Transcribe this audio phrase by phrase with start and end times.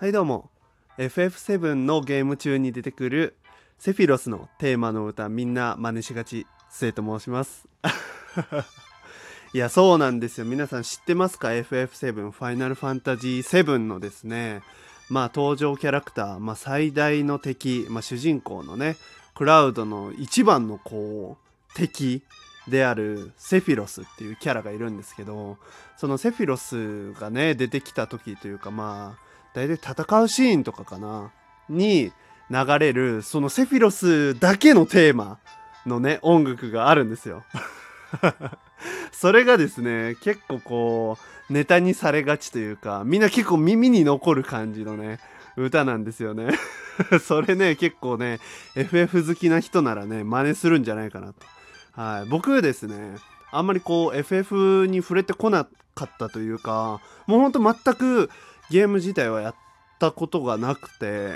[0.00, 0.48] はいどうも。
[0.96, 3.36] FF7 のゲーム中に出てくる
[3.78, 7.68] セフィロスのテーマの歌みんな真似しがち末と申します。
[9.52, 10.46] いやそうなんですよ。
[10.46, 14.62] 皆さん知ってますか？FF7 ファイナルファンタジー7のですね。
[15.10, 18.96] まあ登場キャラクター、まあ、最大の敵、まあ、主人公のね
[19.34, 22.22] クラウドの一番のこう敵
[22.68, 25.58] であるセフィロスっていうキャラがいるんですけど
[25.98, 31.32] そのセフィロスがね出てきた時というかまあ大体戦うシーンとかかな？
[31.68, 32.12] に
[32.50, 35.38] 流れるそのセフィロスだけのテーマ
[35.86, 37.44] のね音楽があるんですよ。
[39.12, 41.18] それがですね結構こ
[41.48, 45.20] うネタにされがちというかみんな結構耳に残る感じのね
[45.56, 46.48] 歌なんですよね。
[47.24, 48.40] それね結構ね
[48.74, 51.34] FF 好きな人ならね真似するんじゃないかなと。
[51.92, 52.28] はい。
[52.28, 53.16] 僕ですね
[53.52, 58.30] あんまりこう FF に触れてこなかったというかもうほんと全く
[58.70, 59.54] ゲーム自体はやっ
[59.98, 61.34] たことがなくて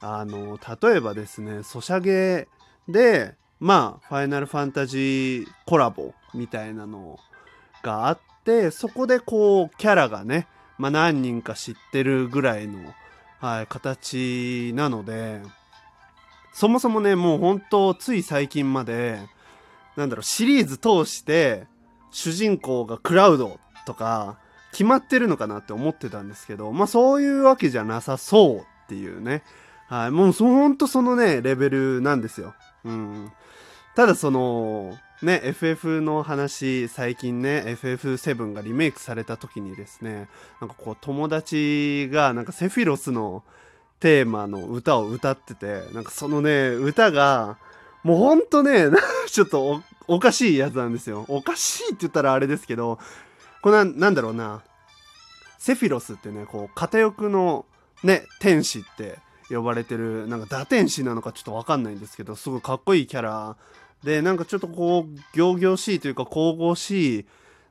[0.00, 2.48] あの例えばですねソシャゲ
[2.88, 7.18] でまあファイナルファンタジーコラボみたいなの
[7.82, 10.46] があってそこでこうキャラがね、
[10.78, 12.94] まあ、何人か知ってるぐらいの、
[13.40, 15.40] はい、形なので
[16.52, 19.18] そもそもねもう本当つい最近まで
[19.96, 21.66] なんだろうシリーズ通して
[22.10, 24.38] 主人公がクラウドとか
[24.72, 29.42] 決まってるのかなって思ってたんですけどまあそういうわけじゃなさそうっていうね。
[29.88, 30.10] はい。
[30.10, 32.54] もうほんとそのねレベルなんですよ。
[32.84, 33.32] うん。
[33.94, 40.28] ただそのね FF の話最近ね FF7 がリメイクされた時にですね
[40.60, 43.42] なんかこう友達がなんかセフィロスの
[44.00, 47.58] テーマの歌を歌っててなんかそのね歌が
[48.04, 48.86] もうほんとね
[49.26, 51.24] ちょっとおかしいやつなんですよ。
[51.28, 52.98] おかしいって言ったらあれですけど
[53.62, 54.62] これなんだろうな。
[55.58, 57.66] セフィロスってねこう片翼の
[58.04, 59.18] ね天使って
[59.50, 63.56] 呼ばれてるなんか堕天使なのかちょっと分かんないんですけどすごいかっこいいキャラ
[64.04, 67.26] でなんかちょっとこう仰々しいというか神々しい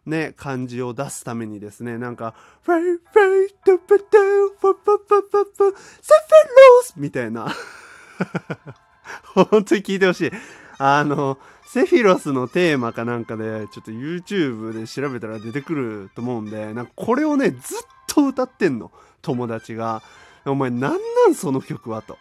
[0.06, 2.34] ね感じを出すためにですねなんか
[2.64, 4.18] 「フェイフェイトプト
[4.60, 7.48] フォフォフォフォフォセフィロス」みたいな。
[9.34, 10.32] 本当に聞いてほしい。
[10.80, 17.60] あのセフィロスのテーマかなんかでちょっと YouTube で調べたら出てくると思うんでなんかこれをねずっ
[18.08, 18.92] と歌ってんの
[19.22, 20.02] 友達が。
[20.50, 20.98] お前なんな
[21.30, 22.18] んその曲はと。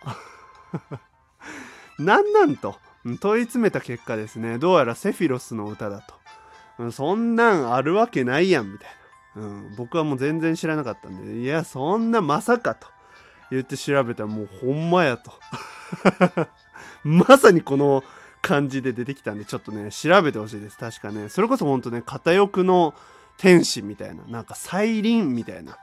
[1.98, 2.76] なんなんと。
[3.20, 4.58] 問い詰めた結果ですね。
[4.58, 6.02] どうやらセフィロスの歌だ
[6.78, 6.90] と。
[6.90, 8.90] そんなんあるわけないやんみたい
[9.36, 12.88] な、うん、僕はもう全然知らなかったんでいやそんなまさかと。
[13.50, 15.32] 言って調べたらもうほんまやと。
[17.04, 18.02] まさにこの
[18.46, 20.78] 感じで出てきたんでちょっとね調べてほしいです。
[20.78, 21.28] 確かね。
[21.28, 22.94] それこそほんとね片翼の
[23.38, 25.76] 天使みたいななんかサ輪みたいな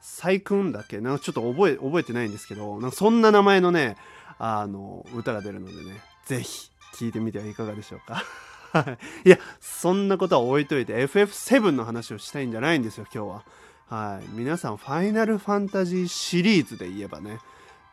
[0.00, 1.00] サ君だっけ？
[1.00, 3.96] なんかちょっと覚え覚えてないんですけどなんかそんな名前のね
[4.38, 8.24] あの歌が出るのでね是非聴いてみてはいかがでしょうか。
[9.24, 9.28] い。
[9.28, 13.44] やそんなことは置いといて FF7 の話をしたいんじゃないんですよ今日は。
[13.88, 14.26] はい。
[14.32, 17.38] 皆さんファイナルファンタジーシリーズで言えばね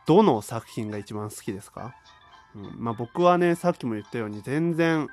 [0.06, 1.94] どの作品が一番好きですか？
[2.54, 5.08] うん、まあ僕はねさっきも言ったように全然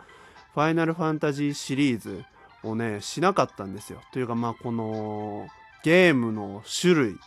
[0.54, 2.24] ファイナルファンタジーシリーズ
[2.64, 4.02] をねしなかったんですよ。
[4.12, 5.48] というかまあこの
[5.84, 7.20] ゲームの種類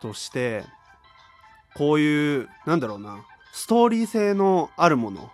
[0.00, 0.64] として
[1.74, 5.30] こういうなんだろうなストーリー性のあるもの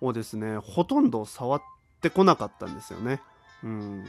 [0.00, 1.62] をですねほとんど触っ
[2.00, 3.20] てこなかったんですよね。
[3.62, 4.04] うん。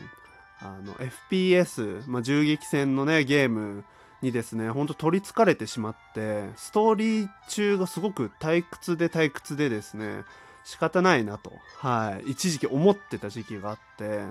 [0.63, 3.83] あの FPS、まあ、銃撃戦のねゲーム
[4.21, 10.23] にですねほんと取りつかれてしまってストーリー中がすごく退屈で退屈でですね
[10.63, 14.21] 仕方ないなと、はい、一時期思ってた時期があって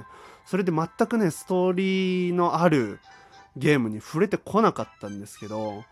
[0.47, 3.01] それで全くねストーリーのある
[3.57, 5.85] ゲームに触れてこなかったんですけど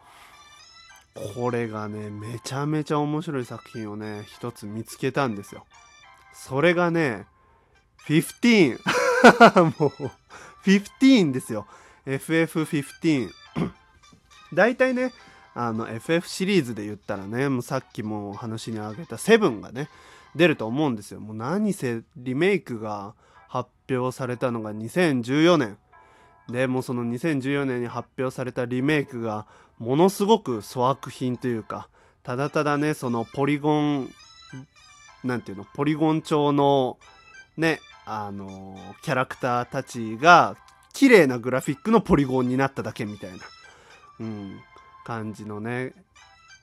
[1.34, 5.66] これがねめちゃめちゃ面白い作品をね一つ見つけたんですよ。
[6.32, 7.26] それがね
[8.06, 8.78] 15
[9.80, 10.10] もう
[10.64, 11.66] 15ですよ。
[12.06, 13.30] FF15
[14.52, 15.12] 大体ね
[15.54, 19.88] あの FF シリーズで言ったらねもうさっきも話に挙げた7がね
[20.36, 21.20] 出ると思うんですよ。
[21.20, 23.14] もう何せリメイクが
[23.48, 25.78] 発表されたのが2014年。
[26.48, 29.46] でもその2014年に発表されたリメイクが
[29.78, 31.88] ものすごく粗悪品というか
[32.22, 34.10] ただただねそのポリゴン
[35.24, 36.98] 何ていうのポリゴン調の
[37.56, 40.56] ねあのキャラクターたちが
[40.94, 43.38] 綺麗なグラフィックのポリゴンになっただけみたいな。
[44.20, 44.60] うん、
[45.04, 45.92] 感じのね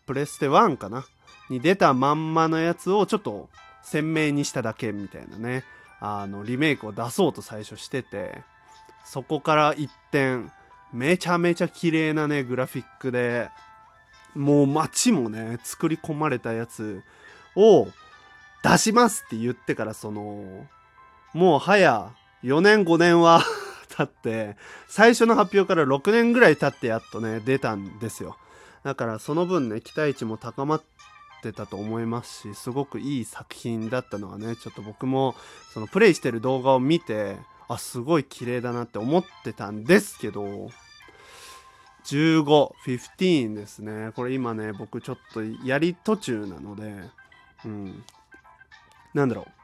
[0.06, 1.06] プレステ1かな？
[1.50, 3.50] に出たまんまのやつをちょっと
[3.84, 5.64] 鮮明にしただけみたいなね。
[6.00, 8.44] あのリメイクを出そうと最初してて。
[9.06, 10.50] そこから一転
[10.92, 13.50] めちゃめちゃ綺麗なねグラフィックで
[14.34, 17.04] もう街もね作り込まれたやつ
[17.56, 17.88] を
[18.64, 20.66] 出しますって言ってからその
[21.34, 22.14] もう早
[22.44, 23.44] 4年5年は
[23.88, 28.38] 経って最初の発表から6年ぐらい経ってやっとね出たんですよ
[28.84, 30.84] だからその分ね期待値も高まっ
[31.42, 35.36] てたと思いますしすごくいい作品だったのはねちょっと僕も
[35.74, 37.38] そのプレイしてる動画を見て
[37.68, 40.70] あすごい綺麗だなって思ってたんですけど
[42.06, 44.12] 15、15ですね。
[44.16, 46.94] これ今ね、僕ちょっとやり途中なので、
[47.66, 48.04] うん。
[49.14, 49.55] なんだろう。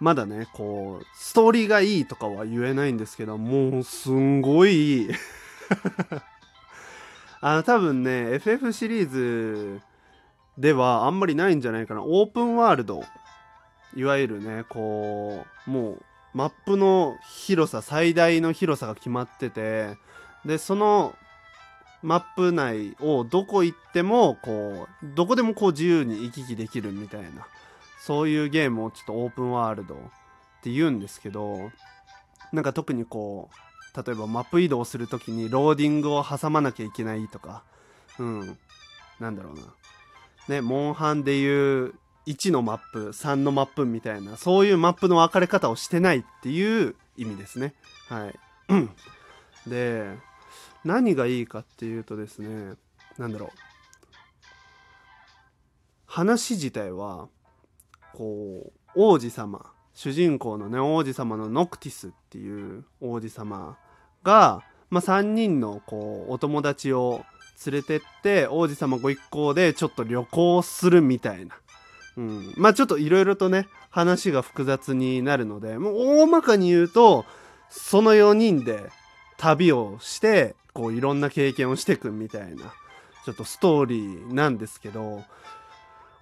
[0.00, 5.10] まだね、こう、ストーリーがいいとかは言えないんですけど、もうすんごいいい。
[7.40, 9.80] あの、多分ね、FF シリーズ
[10.58, 12.02] ではあんまりないんじゃないかな。
[12.02, 13.02] オープンワールド。
[13.94, 16.02] いわゆるね、こう、もう、
[16.34, 19.96] マップの広さ、最大の広さが決まってて、
[20.44, 21.14] で、その
[22.02, 27.46] マップ内をどこ行っても、こう、どこでもこう自由に行き来できるみたいな。
[28.06, 29.98] そういうゲームをちょっとオープンワールドっ
[30.62, 31.72] て言うんですけど
[32.52, 37.64] なんか特にこう例えばマップ移動する時にローディングを挟まなきゃいけないとか
[38.20, 38.58] うん
[39.18, 39.62] なんだろうな。
[40.46, 41.94] ねモンハンでいう
[42.28, 47.74] 1のマップ3のマップみたいなそういうマップの分かれ方をしてないっていう意味ですね。
[48.08, 48.38] はい。
[49.68, 50.16] で
[50.84, 52.74] 何がいいかっていうとですね
[53.18, 53.50] 何だろう。
[56.06, 57.26] 話自体は
[58.16, 63.76] こう王子様主人公のね王子様のノクティスっていう王子様
[64.22, 67.24] が、まあ、3人のこうお友達を
[67.66, 71.56] 連れてって王子様ご一行でちょっと旅行するみたいな、
[72.16, 77.26] うん、まあちょっといろいろとね話が複雑になるのでもう大まかに言うと
[77.68, 78.90] その4人で
[79.36, 82.72] 旅をしてこういろんな経験をしていくみたいな
[83.24, 85.22] ちょっとストーリーなんですけど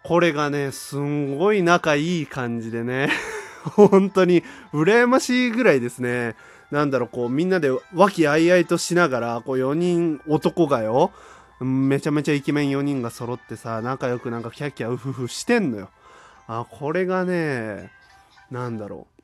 [0.04, 3.08] これがね、すんごい仲いい感じでね、
[3.74, 6.36] 本当に羨ましいぐらいですね。
[6.70, 11.10] なんだろう、こうみんなで和気あいあいとしながら、こう4人男がよ、
[11.60, 15.88] めちゃめちゃイケメン4人が揃ってさ、仲良くなんかキャッキャウフフしてんのよ。
[16.48, 17.90] あ、これがね、
[18.50, 19.22] なんだろう、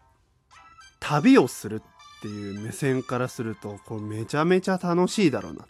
[0.99, 5.69] 旅をするっていう目線からすると、これめちゃめちゃ楽しいだろうなと、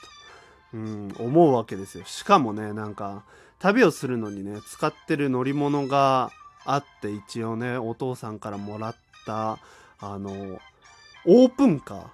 [0.75, 2.05] うん、思うわけですよ。
[2.05, 3.25] しかもね、なんか、
[3.61, 6.33] 旅をするのにね使ってる乗り物が
[6.65, 8.97] あって一応ねお父さんからもらっ
[9.27, 9.59] た
[10.01, 10.59] あの
[11.27, 12.11] オープンカ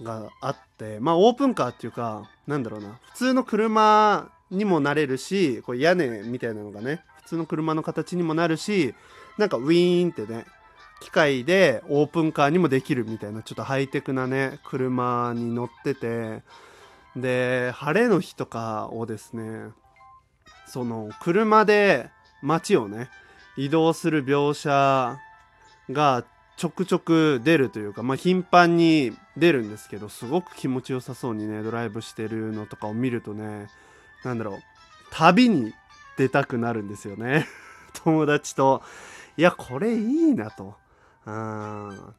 [0.00, 8.94] ーがあってまあオープンカーっていうかなんだろうな普通の車にもなれるしこう屋根みたいなのがね普通の車の形にもなるし
[9.36, 10.46] なんかウィーンってね
[11.00, 16.42] 機械でオープンカーにもできるみたいなちょっとハイテクなね車に乗ってて
[17.14, 19.70] で晴れの日とかをですね
[20.66, 22.10] その車で
[22.42, 23.08] 街をね
[23.56, 25.18] 移動する描写
[25.90, 26.24] が
[26.56, 33.68] ちょくちょく出るというかまあ頻繁に出るんですけどすごく気持ちよさそうにねドライブしてるのとかを見るとね
[34.24, 34.58] 何だろう
[35.10, 35.72] 旅に
[36.16, 37.46] 出たくなるんですよね。
[38.04, 38.82] 友達と
[39.36, 40.76] いやこれいいなと。
[41.26, 42.14] うん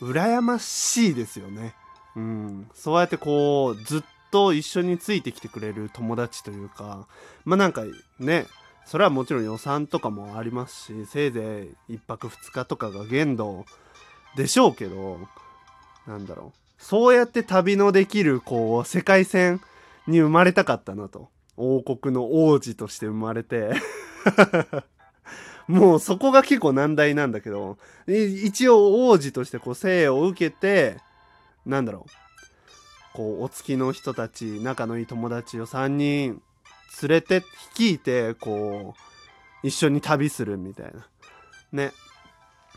[0.00, 1.74] 羨ましいですよね。
[2.16, 2.70] うん。
[2.74, 4.02] そうやってこうずっ
[4.34, 7.06] と一緒についてきてくれる友達というか
[7.44, 7.84] まあなんか
[8.18, 8.46] ね
[8.84, 13.64] それはもちろん予算とかもありますしせいぜい1泊2日とかが限度
[14.36, 15.20] でしょうけど
[16.08, 16.58] なんだろう。
[16.82, 19.60] そうやって旅のできるこう世界線
[20.08, 21.28] に生まれたかったなと。
[21.56, 23.70] 王国の王子として生まれて。
[25.68, 30.98] もうそこが結構難題なんだけど一応王子としてこう生を受けて
[31.64, 32.23] なんだろう。
[33.14, 36.42] こうお付きの人たち仲のいい友達を3人
[37.02, 37.42] 連れて
[37.76, 38.94] 率いてこ
[39.62, 41.06] う一緒に旅するみたいな。
[41.72, 41.92] ね。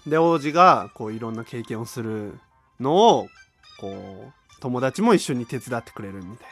[0.06, 2.39] で王子がこういろんな経験をする
[2.79, 3.27] のを
[3.79, 3.89] こ
[4.29, 6.48] う友達も一緒に手伝ってくれるみたい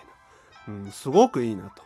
[0.67, 1.81] な、うん、すごくいいなと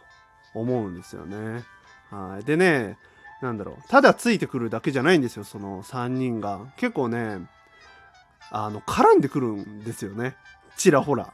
[0.55, 1.63] 思うんですよね。
[2.09, 2.45] はい。
[2.45, 2.97] でね
[3.41, 3.89] なんだろう。
[3.89, 6.59] ただついてくるだけじゃないんですよその3人が。
[6.77, 7.39] 結構ね
[8.51, 10.35] あの絡んでくるんですよね。
[10.77, 11.33] ちらほら。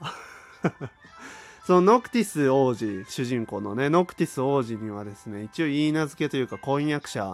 [1.66, 7.34] そのノクティス王子主人公のねノクティス王子にはですね一応言い名付けというか婚約者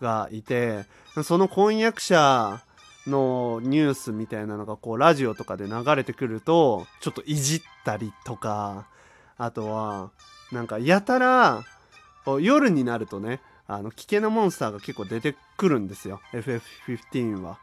[0.00, 0.84] がいて
[1.24, 2.62] その婚約者
[3.06, 8.86] のニュースみたいなのがこうラジオとかで流れてくるとちょっといじったりとか
[9.38, 10.10] あとは
[10.52, 11.64] なんかやたら
[12.40, 17.58] 夜になるとねあの危険なモンスターが結構出てくるんですよ FF15 は。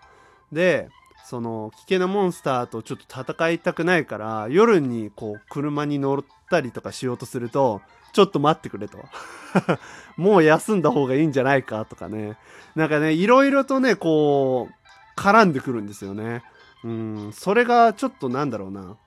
[0.52, 0.90] で
[1.24, 9.00] その危険なモンスターとちょっと戦いたくないから夜にこう車に乗ったりとかしようとするとちょっと待ってくれと。
[10.18, 12.38] もう休んだ方がいいんじゃないかとかね。
[12.76, 16.44] なんかねいろいろとねこう絡んでくるんですよね。
[16.84, 18.98] うんそれがちょっとなんだろうな。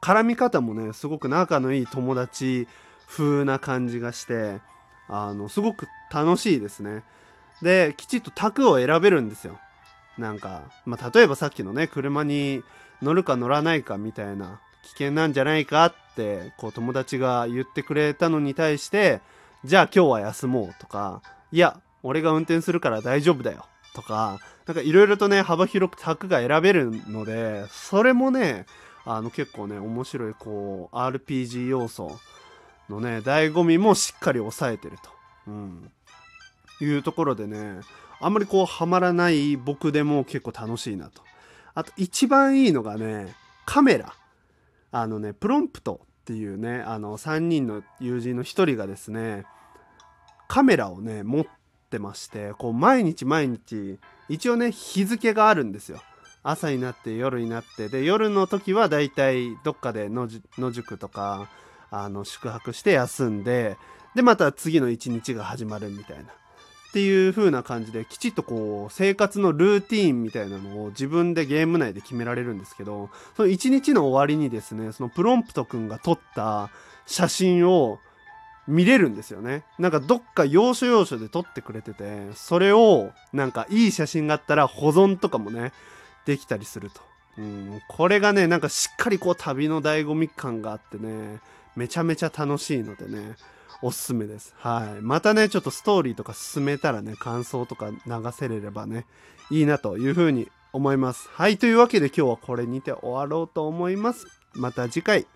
[0.00, 2.68] 絡み方もねすごく仲のいい友達
[3.08, 4.60] 風な感じがして
[5.08, 7.04] あのすごく楽しいですね。
[7.62, 9.58] できちっと卓を選べるんですよ。
[10.18, 12.62] なんか、まあ、例えばさっきのね車に
[13.00, 19.20] 乗るか乗らないかみたいな危険なんじゃないかってこう友達が言ってくれたのに対して
[19.64, 28.66] じゃあ今日は休もうとかいや俺が運転するから大丈夫だよとかなんかいろいろとね幅広く卓が選べるのでそれもね
[29.04, 32.18] あの結構ね面白いこう RPG 要素
[32.88, 35.10] のね醍醐味もしっかり抑えてると、
[35.48, 35.90] うん、
[36.80, 37.80] いうところでね
[38.22, 41.22] あんまりこうハマらない僕でも結構楽しいなと。
[41.74, 43.34] あと一番いいのがね
[43.66, 44.14] カメラ。
[44.90, 49.44] あのねプロンプトっていうねあの3人の友人の1人がですね
[50.48, 51.46] カメラをね持っ
[51.90, 53.98] てましてこう毎日毎日
[54.28, 56.02] 一応ね日付があるんですよ。
[56.44, 60.28] 朝になって夜になってで夜の時はだいたいどっかで野
[60.72, 61.48] 宿とか
[61.90, 63.76] あの宿泊して休んで
[64.14, 66.24] でまた次の一日が始まるみたいな。
[66.92, 76.68] っていう風な感じできちっとこう生活のルーティーンみたいなのを自分でゲーム内で決められるんですけどその一日の終わりにですねそのプロンプト君が撮った
[77.06, 77.98] 写真を
[78.68, 79.64] 見れるんですよね。
[79.78, 85.72] なんかどっか要所要所で撮ってくれててそれをなんかいい写真があったら保存とかもね
[86.26, 87.00] できたりすると、
[87.38, 91.40] うん、これがねなんかしっかりこう旅の醍醐味感があってね
[91.74, 93.34] めちゃめちゃ楽しいのでね
[93.82, 94.54] おすすめです。
[94.58, 95.02] はい。
[95.02, 97.98] またね、ちょっとストーリーとか進めたらね、感想とか流
[98.32, 99.06] せれればね、
[99.50, 101.28] いいなというふうに思います。
[101.32, 101.58] はい。
[101.58, 104.26] というわけで今日はこれにて終わろうと思います。
[104.54, 105.26] また次回